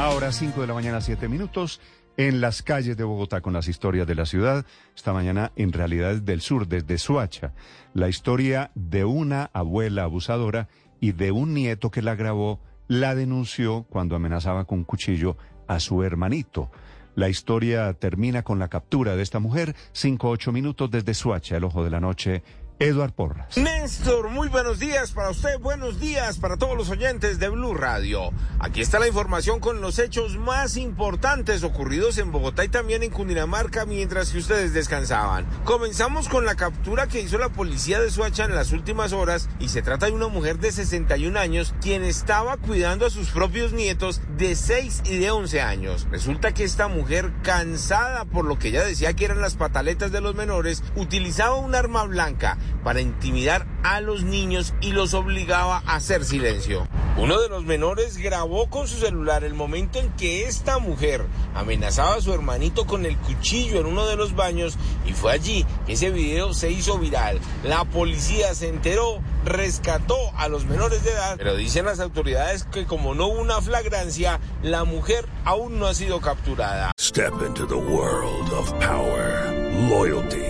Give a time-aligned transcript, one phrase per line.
[0.00, 1.78] Ahora 5 de la mañana, 7 minutos.
[2.16, 4.64] En las calles de Bogotá con las historias de la ciudad.
[4.96, 7.52] Esta mañana en realidad es del sur, desde Suacha.
[7.92, 10.68] La historia de una abuela abusadora
[11.00, 15.36] y de un nieto que la grabó, la denunció cuando amenazaba con cuchillo
[15.68, 16.70] a su hermanito.
[17.14, 21.84] La historia termina con la captura de esta mujer, 5-8 minutos desde Suacha, el ojo
[21.84, 22.42] de la noche.
[22.82, 23.58] Eduard Porras.
[23.58, 28.30] Néstor, muy buenos días para usted, buenos días para todos los oyentes de Blue Radio.
[28.58, 33.10] Aquí está la información con los hechos más importantes ocurridos en Bogotá y también en
[33.10, 35.44] Cundinamarca mientras que ustedes descansaban.
[35.64, 39.68] Comenzamos con la captura que hizo la policía de Suacha en las últimas horas y
[39.68, 44.22] se trata de una mujer de 61 años quien estaba cuidando a sus propios nietos
[44.38, 46.08] de 6 y de 11 años.
[46.10, 50.22] Resulta que esta mujer, cansada por lo que ella decía que eran las pataletas de
[50.22, 55.96] los menores, utilizaba un arma blanca para intimidar a los niños y los obligaba a
[55.96, 56.88] hacer silencio.
[57.16, 62.14] Uno de los menores grabó con su celular el momento en que esta mujer amenazaba
[62.14, 65.94] a su hermanito con el cuchillo en uno de los baños y fue allí que
[65.94, 67.38] ese video se hizo viral.
[67.62, 72.86] La policía se enteró, rescató a los menores de edad, pero dicen las autoridades que
[72.86, 76.92] como no hubo una flagrancia, la mujer aún no ha sido capturada.
[76.98, 79.52] Step into the world of power,
[79.90, 80.49] loyalty.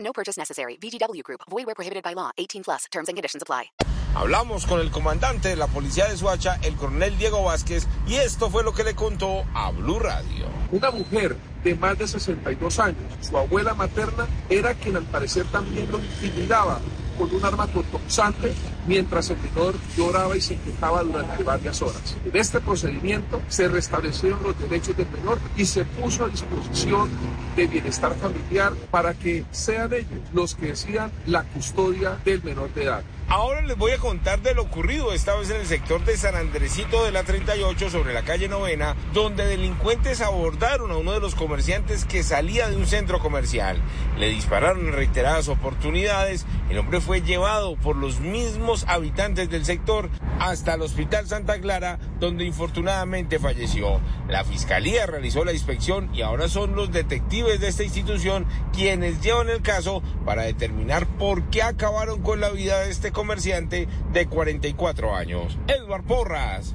[0.00, 0.76] No purchase necessary.
[0.76, 1.42] VGW Group.
[1.48, 2.32] Void where prohibited by law.
[2.36, 2.84] 18 plus.
[2.90, 3.70] Terms and conditions apply.
[4.14, 8.50] Hablamos con el comandante de la policía de Suacha, el coronel Diego Vázquez, y esto
[8.50, 10.46] fue lo que le contó a Blue Radio.
[10.72, 15.92] Una mujer de más de 62 años, su abuela materna, era quien al parecer también
[15.92, 16.80] lo intimidaba
[17.16, 18.52] con un arma cortopunzante
[18.86, 22.16] mientras el menor lloraba y se quejaba durante varias horas.
[22.24, 27.10] En este procedimiento se restablecieron los derechos del menor y se puso a disposición
[27.56, 32.84] de bienestar familiar para que sean ellos los que decidan la custodia del menor de
[32.84, 33.02] edad.
[33.28, 36.34] Ahora les voy a contar de lo ocurrido esta vez en el sector de San
[36.34, 41.36] Andresito de la 38 sobre la calle Novena, donde delincuentes abordaron a uno de los
[41.36, 43.80] comerciantes que salía de un centro comercial.
[44.18, 50.10] Le dispararon en reiteradas oportunidades, el hombre fue llevado por los mismos habitantes del sector
[50.38, 54.00] hasta el Hospital Santa Clara, donde infortunadamente falleció.
[54.28, 59.48] La fiscalía realizó la inspección y ahora son los detectives de esta institución quienes llevan
[59.48, 65.14] el caso para determinar por qué acabaron con la vida de este comerciante de 44
[65.14, 65.58] años.
[65.66, 66.74] Edward Porras,